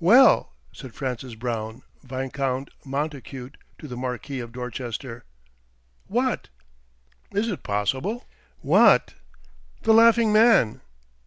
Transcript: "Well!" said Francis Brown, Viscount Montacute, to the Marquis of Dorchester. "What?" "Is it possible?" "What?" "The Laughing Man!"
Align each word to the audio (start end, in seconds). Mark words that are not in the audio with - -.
"Well!" 0.00 0.52
said 0.70 0.92
Francis 0.92 1.34
Brown, 1.34 1.80
Viscount 2.02 2.68
Montacute, 2.84 3.56
to 3.78 3.88
the 3.88 3.96
Marquis 3.96 4.38
of 4.38 4.52
Dorchester. 4.52 5.24
"What?" 6.08 6.50
"Is 7.30 7.48
it 7.48 7.62
possible?" 7.62 8.26
"What?" 8.60 9.14
"The 9.84 9.94
Laughing 9.94 10.30
Man!" 10.30 10.82